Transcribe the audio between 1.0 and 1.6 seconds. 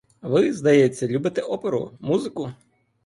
любите